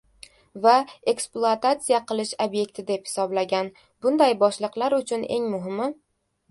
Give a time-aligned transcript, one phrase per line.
[0.61, 0.71] va
[1.11, 3.73] ekspluatatsiya qilish ob’ekti deb hisoblagan.
[4.07, 5.95] Bunday boshliqlar uchun eng muhimi